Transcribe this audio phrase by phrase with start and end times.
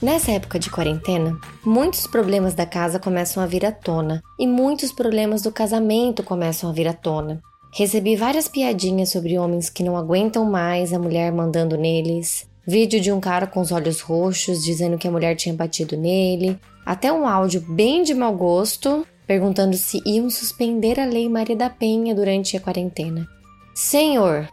[0.00, 4.92] Nessa época de quarentena, muitos problemas da casa começam a vir à tona e muitos
[4.92, 7.42] problemas do casamento começam a vir à tona.
[7.72, 13.12] Recebi várias piadinhas sobre homens que não aguentam mais a mulher mandando neles, vídeo de
[13.12, 17.26] um cara com os olhos roxos dizendo que a mulher tinha batido nele, até um
[17.26, 22.56] áudio bem de mau gosto perguntando se iam suspender a Lei Maria da Penha durante
[22.56, 23.28] a quarentena.
[23.72, 24.48] Senhor,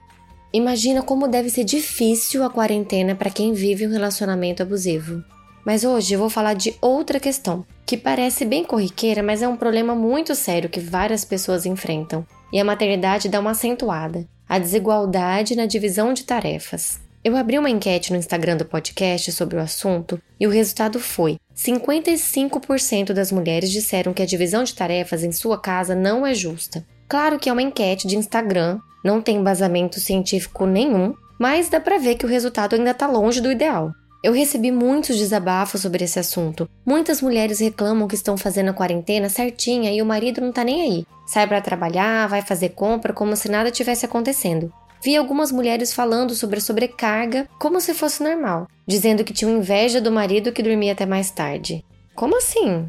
[0.54, 5.24] imagina como deve ser difícil a quarentena para quem vive um relacionamento abusivo.
[5.66, 9.58] Mas hoje eu vou falar de outra questão, que parece bem corriqueira, mas é um
[9.58, 12.24] problema muito sério que várias pessoas enfrentam.
[12.52, 17.00] E a maternidade dá uma acentuada: a desigualdade na divisão de tarefas.
[17.24, 21.38] Eu abri uma enquete no Instagram do podcast sobre o assunto e o resultado foi:
[21.56, 26.86] 55% das mulheres disseram que a divisão de tarefas em sua casa não é justa.
[27.10, 31.98] Claro que é uma enquete de Instagram, não tem embasamento científico nenhum, mas dá para
[31.98, 33.92] ver que o resultado ainda está longe do ideal.
[34.24, 36.68] Eu recebi muitos desabafos sobre esse assunto.
[36.86, 40.82] Muitas mulheres reclamam que estão fazendo a quarentena certinha e o marido não tá nem
[40.82, 41.06] aí.
[41.28, 44.74] Sai para trabalhar, vai fazer compra como se nada tivesse acontecendo.
[45.04, 50.02] Vi algumas mulheres falando sobre a sobrecarga como se fosse normal, dizendo que tinham inveja
[50.02, 51.86] do marido que dormia até mais tarde.
[52.16, 52.88] Como assim?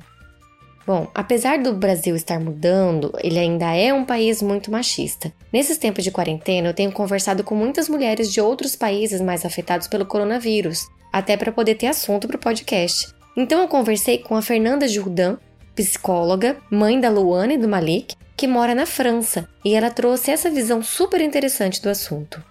[0.87, 5.31] Bom, apesar do Brasil estar mudando, ele ainda é um país muito machista.
[5.53, 9.87] Nesses tempos de quarentena, eu tenho conversado com muitas mulheres de outros países mais afetados
[9.87, 13.09] pelo coronavírus, até para poder ter assunto para o podcast.
[13.37, 15.37] Então eu conversei com a Fernanda Jourdan,
[15.75, 20.51] psicóloga, mãe da Luana e do Malik, que mora na França, e ela trouxe essa
[20.51, 22.43] visão super interessante do assunto.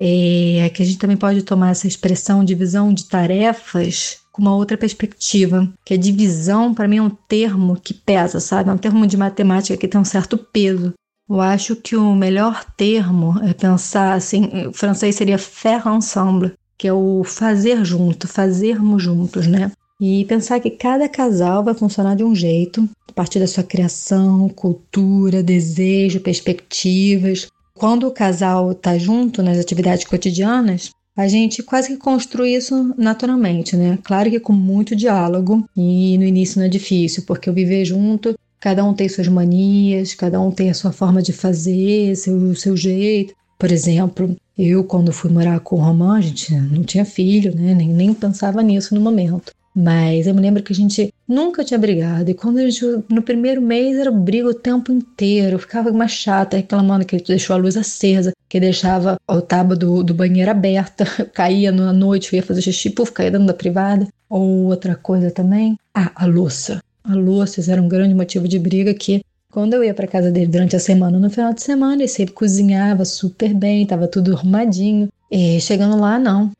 [0.00, 4.76] É que a gente também pode tomar essa expressão divisão de tarefas com uma outra
[4.76, 8.70] perspectiva, que a divisão para mim é um termo que pesa, sabe?
[8.70, 10.92] É um termo de matemática que tem um certo peso.
[11.30, 16.88] Eu acho que o melhor termo é pensar assim, o francês seria faire ensemble, que
[16.88, 19.70] é o fazer junto, fazermos juntos, né?
[20.00, 24.48] E pensar que cada casal vai funcionar de um jeito, a partir da sua criação,
[24.48, 27.46] cultura, desejo, perspectivas.
[27.74, 33.76] Quando o casal está junto nas atividades cotidianas, a gente quase que construi isso naturalmente,
[33.76, 33.98] né?
[34.02, 38.34] Claro que com muito diálogo e no início não é difícil, porque eu viver junto,
[38.58, 42.76] cada um tem suas manias, cada um tem a sua forma de fazer, seu, seu
[42.76, 43.34] jeito.
[43.58, 47.74] Por exemplo, eu quando fui morar com o Romã, a gente não tinha filho, né?
[47.74, 49.52] Nem, nem pensava nisso no momento.
[49.74, 52.30] Mas eu me lembro que a gente nunca tinha brigado.
[52.30, 55.56] E quando a gente, no primeiro mês, era briga o tempo inteiro.
[55.56, 59.74] Eu ficava uma chata reclamando que ele deixou a luz acesa, que deixava o tábua
[59.74, 61.04] do, do banheiro aberta,
[61.34, 64.06] caía na noite, ia fazer xixi, puf, caía dentro da privada.
[64.30, 66.80] Ou outra coisa também, ah, a louça.
[67.02, 69.22] A louça era um grande motivo de briga que
[69.54, 72.34] quando eu ia para casa dele durante a semana, no final de semana, ele sempre
[72.34, 75.08] cozinhava super bem, estava tudo arrumadinho.
[75.30, 76.50] E chegando lá, não.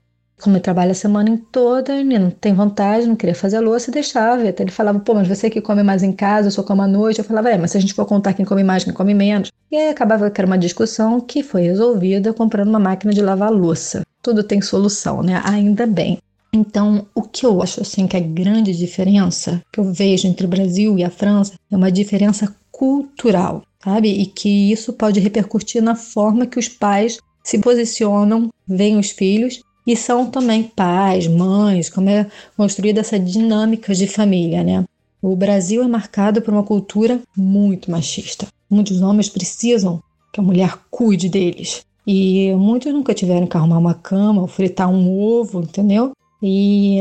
[0.40, 3.90] Como eu trabalho a semana toda, ele não tem vontade, não queria fazer a louça,
[3.90, 4.48] e deixava.
[4.48, 6.86] Até ele falava, pô, mas você que come mais em casa, eu só como à
[6.86, 7.18] noite.
[7.18, 9.50] Eu falava, é, mas se a gente for contar quem come mais, quem come menos.
[9.72, 13.50] E aí acabava que era uma discussão que foi resolvida comprando uma máquina de lavar
[13.50, 14.02] louça.
[14.22, 15.42] Tudo tem solução, né?
[15.44, 16.18] Ainda bem.
[16.52, 20.46] Então, o que eu acho assim que é a grande diferença que eu vejo entre
[20.46, 24.08] o Brasil e a França é uma diferença cultural, sabe?
[24.08, 29.62] E que isso pode repercutir na forma que os pais se posicionam, veem os filhos
[29.86, 32.26] e são também pais, mães, como é
[32.56, 34.84] construída essa dinâmica de família, né?
[35.22, 38.46] O Brasil é marcado por uma cultura muito machista.
[38.68, 41.82] Muitos homens precisam que a mulher cuide deles.
[42.06, 46.12] E muitos nunca tiveram que arrumar uma cama ou fritar um ovo, entendeu?
[46.42, 46.98] E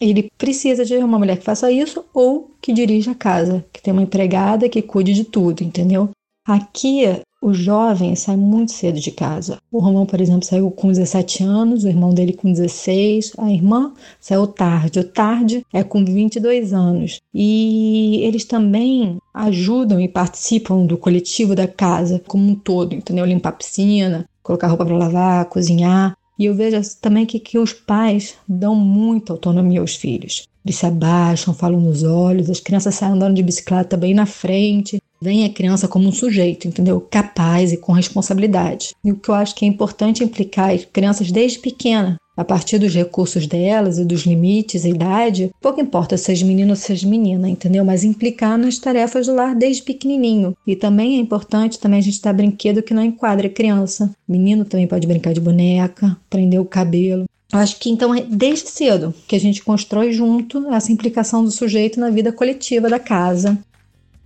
[0.00, 3.94] ele precisa de uma mulher que faça isso ou que dirija a casa, que tenha
[3.94, 6.10] uma empregada que cuide de tudo, entendeu?
[6.46, 7.02] Aqui,
[7.42, 9.58] o jovem sai muito cedo de casa.
[9.70, 13.92] O Romão, por exemplo, saiu com 17 anos, o irmão dele com 16, a irmã
[14.20, 15.00] saiu tarde.
[15.00, 17.20] O tarde é com 22 anos.
[17.34, 23.24] E eles também ajudam e participam do coletivo da casa como um todo, entendeu?
[23.24, 26.16] Limpar a piscina, colocar roupa para lavar, cozinhar.
[26.38, 30.46] E eu vejo também que, que os pais dão muita autonomia aos filhos.
[30.64, 35.00] Eles se abaixam, falam nos olhos, as crianças saem andando de bicicleta bem na frente.
[35.22, 37.00] Vem a criança como um sujeito, entendeu?
[37.00, 38.94] Capaz e com responsabilidade.
[39.02, 42.78] E o que eu acho que é importante implicar as crianças desde pequena, a partir
[42.78, 47.06] dos recursos delas e dos limites e idade, pouco importa se és menino ou se
[47.06, 47.84] menina, entendeu?
[47.84, 50.56] Mas implicar nas tarefas do lar desde pequenininho.
[50.66, 54.10] E também é importante também a gente dar brinquedo que não enquadre a criança.
[54.28, 57.24] Menino também pode brincar de boneca, prender o cabelo.
[57.52, 61.50] Eu acho que então é desde cedo que a gente constrói junto essa implicação do
[61.50, 63.58] sujeito na vida coletiva da casa.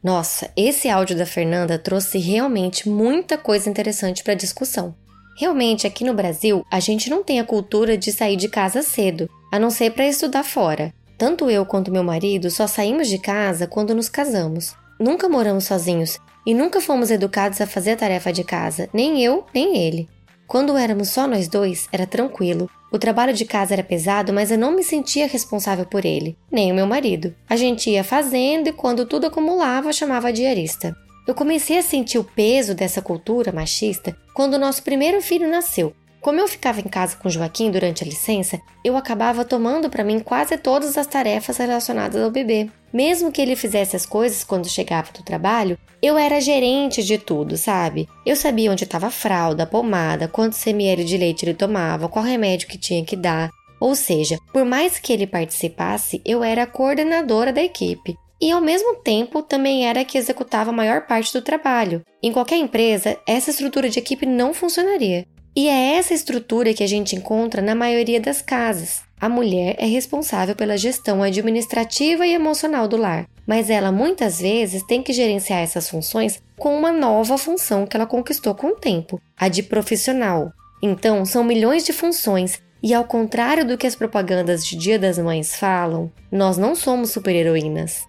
[0.02, 4.94] Nossa, esse áudio da Fernanda trouxe realmente muita coisa interessante para discussão.
[5.36, 9.28] Realmente, aqui no Brasil, a gente não tem a cultura de sair de casa cedo,
[9.50, 10.92] a não ser para estudar fora.
[11.16, 14.74] Tanto eu quanto meu marido só saímos de casa quando nos casamos.
[14.98, 19.44] Nunca moramos sozinhos e nunca fomos educados a fazer a tarefa de casa, nem eu,
[19.54, 20.08] nem ele.
[20.46, 22.68] Quando éramos só nós dois, era tranquilo.
[22.92, 26.72] O trabalho de casa era pesado, mas eu não me sentia responsável por ele, nem
[26.72, 27.34] o meu marido.
[27.48, 30.96] A gente ia fazendo e quando tudo acumulava, chamava diarista.
[31.30, 35.94] Eu comecei a sentir o peso dessa cultura machista quando nosso primeiro filho nasceu.
[36.20, 40.18] Como eu ficava em casa com Joaquim durante a licença, eu acabava tomando para mim
[40.18, 42.68] quase todas as tarefas relacionadas ao bebê.
[42.92, 47.56] Mesmo que ele fizesse as coisas quando chegava do trabalho, eu era gerente de tudo,
[47.56, 48.08] sabe?
[48.26, 52.24] Eu sabia onde estava a fralda, a pomada, quantos ml de leite ele tomava, qual
[52.24, 53.50] remédio que tinha que dar.
[53.78, 58.16] Ou seja, por mais que ele participasse, eu era a coordenadora da equipe.
[58.40, 62.02] E ao mesmo tempo também era a que executava a maior parte do trabalho.
[62.22, 65.26] Em qualquer empresa, essa estrutura de equipe não funcionaria.
[65.54, 69.02] E é essa estrutura que a gente encontra na maioria das casas.
[69.20, 74.82] A mulher é responsável pela gestão administrativa e emocional do lar, mas ela muitas vezes
[74.86, 79.20] tem que gerenciar essas funções com uma nova função que ela conquistou com o tempo,
[79.36, 80.50] a de profissional.
[80.82, 85.18] Então, são milhões de funções e ao contrário do que as propagandas de Dia das
[85.18, 88.08] Mães falam, nós não somos super-heroínas.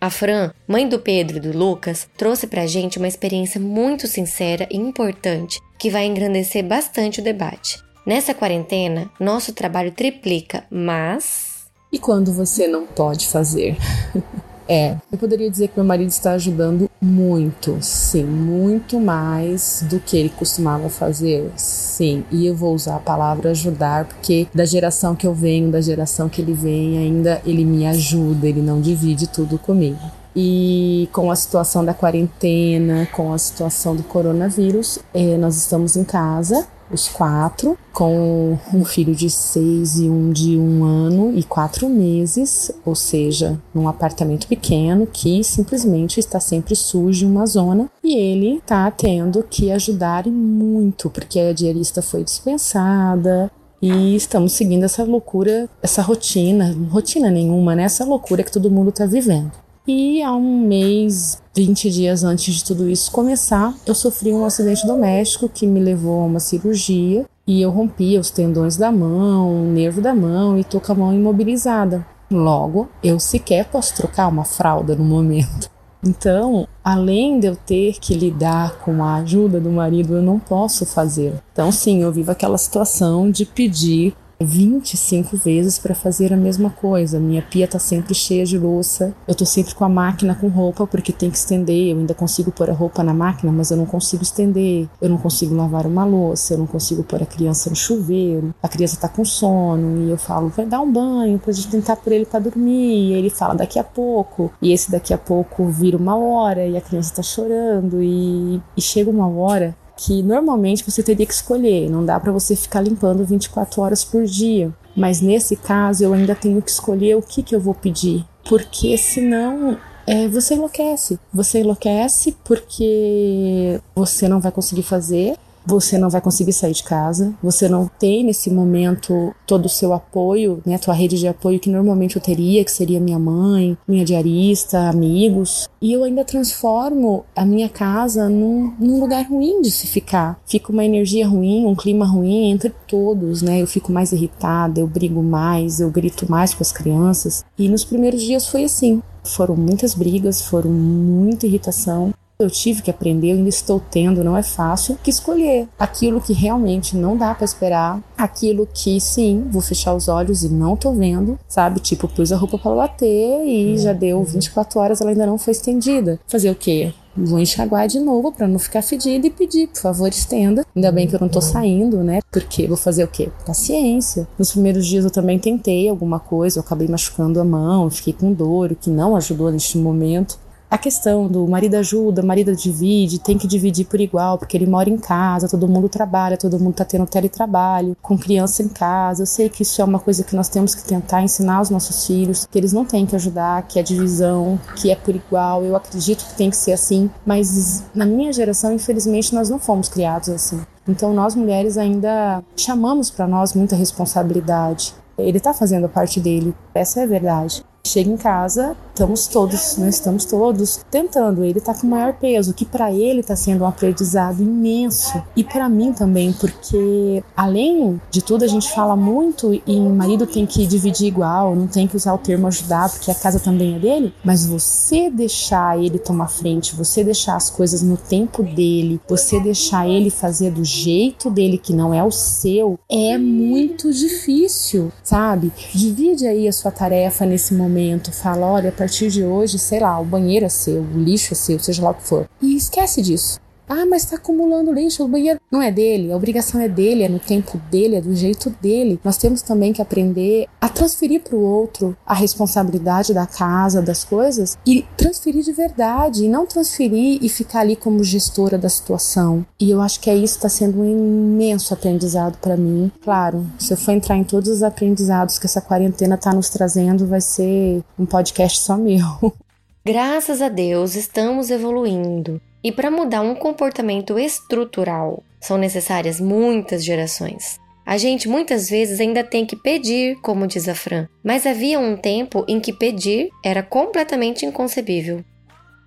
[0.00, 4.68] A Fran, mãe do Pedro e do Lucas, trouxe pra gente uma experiência muito sincera
[4.70, 7.82] e importante que vai engrandecer bastante o debate.
[8.06, 11.66] Nessa quarentena, nosso trabalho triplica, mas.
[11.92, 13.76] E quando você não pode fazer?
[14.68, 20.16] É, eu poderia dizer que meu marido está ajudando muito, sim, muito mais do que
[20.16, 22.22] ele costumava fazer, sim.
[22.30, 26.28] E eu vou usar a palavra ajudar porque da geração que eu venho, da geração
[26.28, 29.98] que ele vem, ainda ele me ajuda, ele não divide tudo comigo.
[30.36, 36.04] E com a situação da quarentena, com a situação do coronavírus, é, nós estamos em
[36.04, 41.88] casa os quatro, com um filho de seis e um de um ano e quatro
[41.88, 48.56] meses, ou seja, num apartamento pequeno que simplesmente está sempre sujo uma zona e ele
[48.56, 55.68] está tendo que ajudar muito, porque a diarista foi dispensada, e estamos seguindo essa loucura,
[55.80, 57.84] essa rotina, rotina nenhuma, né?
[57.84, 59.52] Essa loucura que todo mundo está vivendo.
[59.90, 64.86] E há um mês, 20 dias antes de tudo isso começar, eu sofri um acidente
[64.86, 69.64] doméstico que me levou a uma cirurgia e eu rompi os tendões da mão, o
[69.64, 72.06] nervo da mão e tô com a mão imobilizada.
[72.30, 75.70] Logo, eu sequer posso trocar uma fralda no momento.
[76.04, 80.84] Então, além de eu ter que lidar com a ajuda do marido, eu não posso
[80.84, 81.32] fazer.
[81.50, 87.18] Então, sim, eu vivo aquela situação de pedir 25 vezes para fazer a mesma coisa.
[87.18, 89.14] Minha pia tá sempre cheia de louça.
[89.26, 91.92] Eu tô sempre com a máquina com roupa porque tem que estender.
[91.92, 94.88] Eu ainda consigo pôr a roupa na máquina, mas eu não consigo estender.
[95.00, 98.54] Eu não consigo lavar uma louça, eu não consigo pôr a criança no chuveiro.
[98.62, 101.96] A criança tá com sono e eu falo, vai dar um banho pra gente tentar
[101.96, 103.10] por ele para dormir.
[103.10, 104.52] E ele fala daqui a pouco.
[104.62, 108.80] E esse daqui a pouco vira uma hora e a criança tá chorando e, e
[108.80, 113.24] chega uma hora que normalmente você teria que escolher, não dá para você ficar limpando
[113.24, 114.72] 24 horas por dia.
[114.96, 118.96] Mas nesse caso eu ainda tenho que escolher o que, que eu vou pedir, porque
[118.96, 119.76] senão
[120.06, 121.18] é, você enlouquece.
[121.34, 125.36] Você enlouquece porque você não vai conseguir fazer,
[125.68, 129.92] você não vai conseguir sair de casa, você não tem nesse momento todo o seu
[129.92, 134.04] apoio, né, tua rede de apoio que normalmente eu teria, que seria minha mãe, minha
[134.04, 139.86] diarista, amigos, e eu ainda transformo a minha casa num, num lugar ruim de se
[139.86, 140.40] ficar.
[140.46, 143.60] Fica uma energia ruim, um clima ruim entre todos, né?
[143.60, 147.44] Eu fico mais irritada, eu brigo mais, eu grito mais com as crianças.
[147.58, 149.02] E nos primeiros dias foi assim.
[149.22, 152.12] Foram muitas brigas, foram muita irritação.
[152.40, 156.32] Eu tive que aprender, eu ainda estou tendo, não é fácil, que escolher aquilo que
[156.32, 160.92] realmente não dá para esperar, aquilo que sim, vou fechar os olhos e não tô
[160.92, 161.80] vendo, sabe?
[161.80, 165.50] Tipo, pus a roupa para bater e já deu 24 horas, ela ainda não foi
[165.50, 166.20] estendida.
[166.28, 166.94] Fazer o quê?
[167.16, 170.64] vou enxaguar de novo para não ficar fedida e pedir, por favor, estenda.
[170.76, 172.20] Ainda bem que eu não tô saindo, né?
[172.30, 173.28] Porque vou fazer o quê?
[173.44, 174.28] Paciência.
[174.38, 178.32] Nos primeiros dias eu também tentei alguma coisa, eu acabei machucando a mão, fiquei com
[178.32, 180.38] dor, o que não ajudou neste momento
[180.70, 184.90] a questão do marido ajuda, marido divide, tem que dividir por igual, porque ele mora
[184.90, 189.22] em casa, todo mundo trabalha, todo mundo tá tendo teletrabalho, com criança em casa.
[189.22, 192.06] Eu sei que isso é uma coisa que nós temos que tentar ensinar aos nossos
[192.06, 195.64] filhos, que eles não têm que ajudar, que é divisão, que é por igual.
[195.64, 199.88] Eu acredito que tem que ser assim, mas na minha geração, infelizmente, nós não fomos
[199.88, 200.60] criados assim.
[200.86, 204.94] Então nós mulheres ainda chamamos para nós muita responsabilidade.
[205.18, 207.64] Ele tá fazendo a parte dele, essa é a verdade.
[207.86, 211.44] Chega em casa, estamos todos, né, estamos todos tentando.
[211.44, 215.68] Ele está com maior peso, que para ele está sendo um aprendizado imenso e para
[215.68, 221.06] mim também, porque além de tudo a gente fala muito em marido tem que dividir
[221.06, 224.44] igual, não tem que usar o termo ajudar porque a casa também é dele, mas
[224.44, 230.10] você deixar ele tomar frente, você deixar as coisas no tempo dele, você deixar ele
[230.10, 235.52] fazer do jeito dele que não é o seu, é muito difícil, sabe?
[235.72, 239.80] Divide aí a sua tarefa nesse momento momento, fala: olha, a partir de hoje, sei
[239.80, 242.28] lá, o banheiro é seu, o lixo é seu, seja lá o que for.
[242.40, 243.38] E esquece disso.
[243.68, 247.08] Ah, mas está acumulando lixo, o banheiro não é dele, a obrigação é dele, é
[247.08, 248.98] no tempo dele, é do jeito dele.
[249.04, 254.04] Nós temos também que aprender a transferir para o outro a responsabilidade da casa, das
[254.04, 259.44] coisas e transferir de verdade, e não transferir e ficar ali como gestora da situação.
[259.60, 262.90] E eu acho que é isso está sendo um imenso aprendizado para mim.
[263.02, 267.06] Claro, se eu for entrar em todos os aprendizados que essa quarentena está nos trazendo,
[267.06, 269.32] vai ser um podcast só meu.
[269.84, 272.40] Graças a Deus estamos evoluindo.
[272.62, 277.58] E para mudar um comportamento estrutural, são necessárias muitas gerações.
[277.86, 281.96] A gente muitas vezes ainda tem que pedir, como diz a Fran, mas havia um
[281.96, 285.24] tempo em que pedir era completamente inconcebível.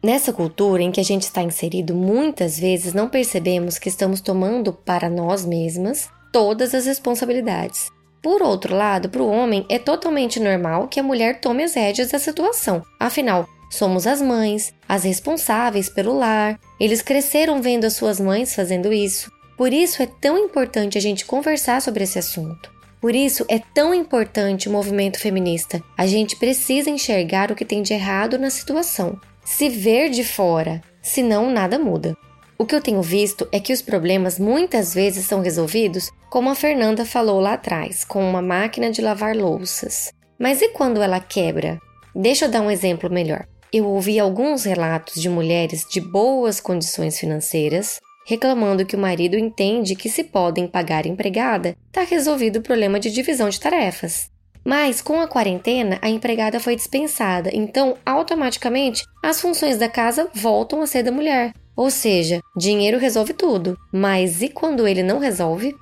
[0.04, 4.74] Nessa cultura em que a gente está inserido, muitas vezes não percebemos que estamos tomando
[4.74, 7.90] para nós mesmas todas as responsabilidades.
[8.24, 12.10] Por outro lado, para o homem é totalmente normal que a mulher tome as rédeas
[12.10, 12.82] da situação.
[13.00, 16.60] Afinal, Somos as mães, as responsáveis pelo lar.
[16.78, 19.32] Eles cresceram vendo as suas mães fazendo isso.
[19.58, 22.70] Por isso é tão importante a gente conversar sobre esse assunto.
[23.00, 25.82] Por isso é tão importante o movimento feminista.
[25.98, 30.82] A gente precisa enxergar o que tem de errado na situação, se ver de fora,
[31.02, 32.16] senão nada muda.
[32.58, 36.56] O que eu tenho visto é que os problemas muitas vezes são resolvidos, como a
[36.56, 40.12] Fernanda falou lá atrás, com uma máquina de lavar louças.
[40.38, 41.80] Mas e quando ela quebra?
[42.14, 47.20] Deixa eu dar um exemplo melhor eu ouvi alguns relatos de mulheres de boas condições
[47.20, 53.00] financeiras reclamando que o marido entende que se podem pagar empregada, está resolvido o problema
[53.00, 54.30] de divisão de tarefas.
[54.64, 60.82] Mas com a quarentena, a empregada foi dispensada, então automaticamente as funções da casa voltam
[60.82, 61.52] a ser da mulher.
[61.76, 65.76] Ou seja, dinheiro resolve tudo, mas e quando ele não resolve?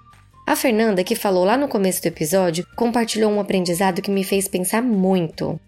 [0.48, 4.48] A Fernanda, que falou lá no começo do episódio, compartilhou um aprendizado que me fez
[4.48, 5.60] pensar muito.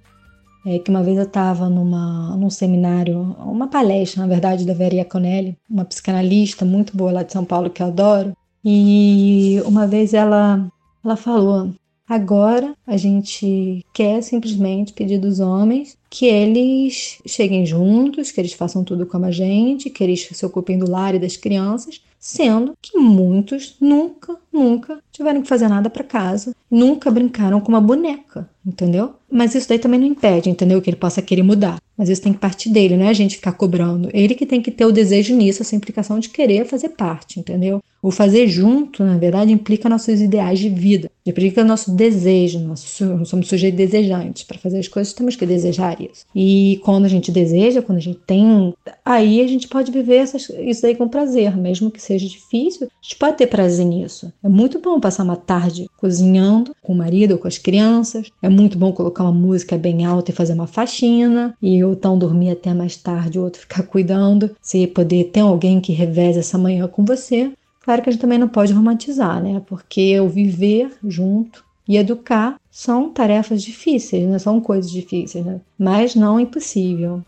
[0.65, 5.57] É que uma vez eu estava num seminário, uma palestra, na verdade, da Vera Iaconelli,
[5.69, 8.33] uma psicanalista muito boa lá de São Paulo que eu adoro.
[8.63, 10.69] E uma vez ela
[11.03, 11.73] ela falou:
[12.07, 18.83] "Agora a gente quer simplesmente pedir dos homens que eles cheguem juntos, que eles façam
[18.83, 22.99] tudo como a gente, que eles se ocupem do lar e das crianças, sendo que
[22.99, 29.13] muitos nunca, nunca tiveram que fazer nada para casa, nunca brincaram com uma boneca, entendeu?
[29.29, 30.81] Mas isso daí também não impede, entendeu?
[30.81, 31.79] Que ele possa querer mudar.
[31.97, 34.09] Mas isso tem que partir dele, não é a gente ficar cobrando.
[34.13, 37.81] Ele que tem que ter o desejo nisso, essa implicação de querer fazer parte, entendeu?
[38.01, 42.79] O fazer junto, na verdade, implica nossos ideais de vida, implica nosso desejo, nós
[43.25, 44.41] somos sujeitos desejantes.
[44.41, 46.25] Para fazer as coisas, temos que desejar isso.
[46.35, 48.73] E quando a gente deseja, quando a gente tem,
[49.05, 53.03] aí a gente pode viver essas, isso aí com prazer, mesmo que seja difícil, a
[53.03, 54.33] gente pode ter prazer nisso.
[54.43, 58.49] É muito bom passar uma tarde cozinhando com o marido ou com as crianças, é
[58.49, 62.49] muito bom colocar uma música bem alta e fazer uma faxina, e ou então dormir
[62.49, 66.87] até mais tarde, o outro ficar cuidando, você poder ter alguém que reveze essa manhã
[66.87, 67.51] com você.
[67.83, 69.61] Claro que a gente também não pode romantizar, né?
[69.65, 74.39] Porque o viver junto e educar são tarefas difíceis, né?
[74.39, 75.59] São coisas difíceis, né?
[75.77, 77.23] Mas não impossível.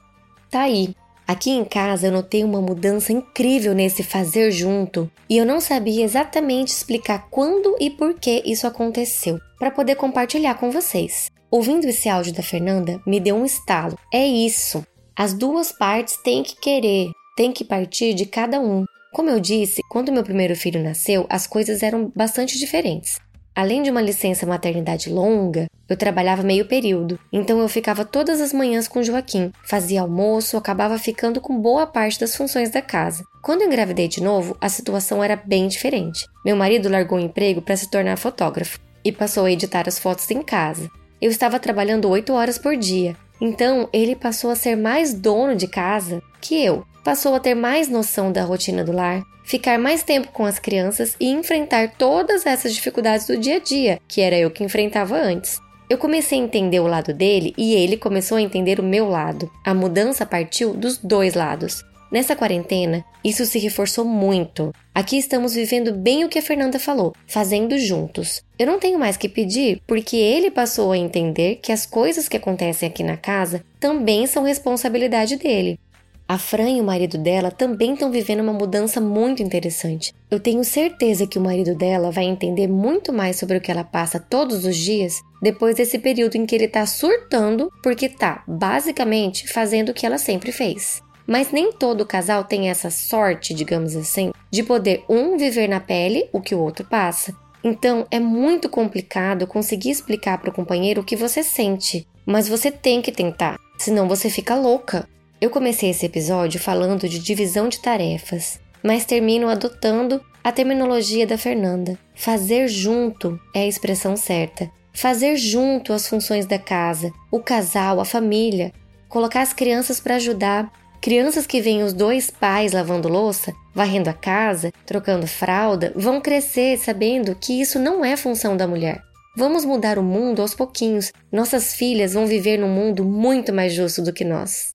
[0.49, 0.95] Tá aí.
[1.27, 6.03] Aqui em casa eu notei uma mudança incrível nesse fazer junto e eu não sabia
[6.03, 11.31] exatamente explicar quando e por que isso aconteceu, para poder compartilhar com vocês.
[11.49, 13.97] Ouvindo esse áudio da Fernanda, me deu um estalo.
[14.11, 14.85] É isso.
[15.15, 18.85] As duas partes têm que querer, tem que partir de cada um.
[19.13, 23.19] Como eu disse, quando meu primeiro filho nasceu, as coisas eram bastante diferentes.
[23.55, 28.51] Além de uma licença maternidade longa, eu trabalhava meio período, então eu ficava todas as
[28.51, 33.23] manhãs com Joaquim, fazia almoço, acabava ficando com boa parte das funções da casa.
[33.43, 36.25] Quando engravidei de novo, a situação era bem diferente.
[36.43, 40.29] Meu marido largou o emprego para se tornar fotógrafo e passou a editar as fotos
[40.31, 40.89] em casa.
[41.21, 45.67] Eu estava trabalhando oito horas por dia, então ele passou a ser mais dono de
[45.67, 50.29] casa que eu passou a ter mais noção da rotina do lar, ficar mais tempo
[50.31, 54.49] com as crianças e enfrentar todas essas dificuldades do dia a dia, que era eu
[54.49, 55.59] que enfrentava antes.
[55.89, 59.51] Eu comecei a entender o lado dele e ele começou a entender o meu lado.
[59.65, 61.83] A mudança partiu dos dois lados.
[62.11, 64.71] Nessa quarentena, isso se reforçou muito.
[64.93, 68.43] Aqui estamos vivendo bem o que a Fernanda falou, fazendo juntos.
[68.57, 72.37] Eu não tenho mais que pedir porque ele passou a entender que as coisas que
[72.37, 75.79] acontecem aqui na casa também são responsabilidade dele.
[76.27, 80.13] A Fran e o marido dela também estão vivendo uma mudança muito interessante.
[80.31, 83.83] Eu tenho certeza que o marido dela vai entender muito mais sobre o que ela
[83.83, 89.51] passa todos os dias depois desse período em que ele está surtando porque tá, basicamente,
[89.51, 91.03] fazendo o que ela sempre fez.
[91.27, 96.29] Mas nem todo casal tem essa sorte, digamos assim, de poder um viver na pele
[96.31, 97.35] o que o outro passa.
[97.63, 102.71] Então é muito complicado conseguir explicar para o companheiro o que você sente, mas você
[102.71, 105.07] tem que tentar, senão você fica louca.
[105.43, 111.37] Eu comecei esse episódio falando de divisão de tarefas, mas termino adotando a terminologia da
[111.37, 111.99] Fernanda.
[112.15, 114.71] Fazer junto é a expressão certa.
[114.93, 118.71] Fazer junto as funções da casa, o casal, a família,
[119.09, 120.71] colocar as crianças para ajudar.
[121.01, 126.77] Crianças que veem os dois pais lavando louça, varrendo a casa, trocando fralda, vão crescer
[126.77, 129.01] sabendo que isso não é função da mulher.
[129.35, 131.11] Vamos mudar o mundo aos pouquinhos.
[131.29, 134.72] Nossas filhas vão viver num mundo muito mais justo do que nós.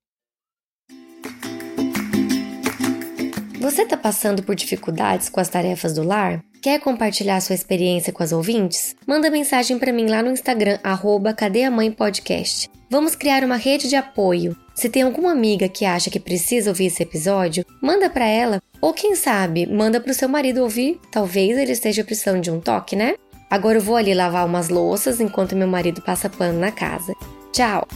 [3.68, 6.42] Você está passando por dificuldades com as tarefas do lar?
[6.62, 8.96] Quer compartilhar sua experiência com as ouvintes?
[9.06, 12.70] Manda mensagem para mim lá no Instagram, arroba Cadê a Mãe Podcast.
[12.88, 14.56] Vamos criar uma rede de apoio.
[14.74, 18.62] Se tem alguma amiga que acha que precisa ouvir esse episódio, manda para ela.
[18.80, 20.98] Ou quem sabe, manda para o seu marido ouvir.
[21.12, 23.16] Talvez ele esteja precisando de um toque, né?
[23.50, 27.12] Agora eu vou ali lavar umas louças enquanto meu marido passa pano na casa.
[27.52, 27.86] Tchau!